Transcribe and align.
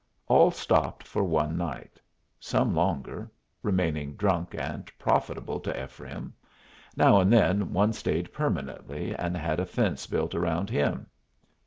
All 0.27 0.49
stopped 0.49 1.03
for 1.07 1.23
one 1.23 1.55
night; 1.55 2.01
some 2.39 2.73
longer, 2.73 3.29
remaining 3.61 4.15
drunk 4.15 4.55
and 4.57 4.91
profitable 4.97 5.59
to 5.59 5.83
Ephraim; 5.83 6.33
now 6.97 7.19
and 7.19 7.31
then 7.31 7.71
one 7.71 7.93
stayed 7.93 8.33
permanently, 8.33 9.13
and 9.13 9.37
had 9.37 9.59
a 9.59 9.65
fence 9.67 10.07
built 10.07 10.33
round 10.33 10.71
him. 10.71 11.05